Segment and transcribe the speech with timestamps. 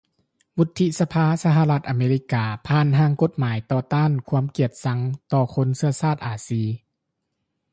[0.57, 4.99] ວຸດທິສະພາສະຫະລັດອາເມຣິກາຜ່ານຮ່າງກົດໝາຍຕໍ່ຕ້ານຄວາມກຽດຊັງ
[5.33, 6.63] ຕໍ່ຄົນເຊື້ອຊາດອາຊີ